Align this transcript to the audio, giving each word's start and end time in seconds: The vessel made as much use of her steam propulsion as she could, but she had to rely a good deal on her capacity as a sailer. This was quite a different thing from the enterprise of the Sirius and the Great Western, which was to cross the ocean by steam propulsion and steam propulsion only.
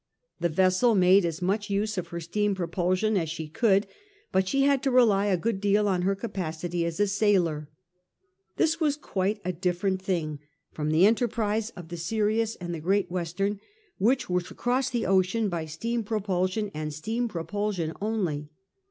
The 0.39 0.49
vessel 0.49 0.95
made 0.95 1.25
as 1.25 1.43
much 1.43 1.69
use 1.69 1.95
of 1.95 2.07
her 2.07 2.19
steam 2.19 2.55
propulsion 2.55 3.15
as 3.15 3.29
she 3.29 3.47
could, 3.47 3.85
but 4.31 4.47
she 4.47 4.63
had 4.63 4.81
to 4.81 4.89
rely 4.89 5.27
a 5.27 5.37
good 5.37 5.61
deal 5.61 5.87
on 5.87 6.01
her 6.01 6.15
capacity 6.15 6.83
as 6.87 6.99
a 6.99 7.05
sailer. 7.05 7.69
This 8.57 8.79
was 8.79 8.97
quite 8.97 9.39
a 9.45 9.53
different 9.53 10.01
thing 10.01 10.39
from 10.71 10.89
the 10.89 11.05
enterprise 11.05 11.69
of 11.75 11.89
the 11.89 11.97
Sirius 11.97 12.55
and 12.55 12.73
the 12.73 12.79
Great 12.79 13.11
Western, 13.11 13.59
which 13.99 14.27
was 14.27 14.45
to 14.45 14.55
cross 14.55 14.89
the 14.89 15.05
ocean 15.05 15.49
by 15.49 15.67
steam 15.67 16.03
propulsion 16.03 16.71
and 16.73 16.91
steam 16.95 17.27
propulsion 17.27 17.93
only. 18.01 18.49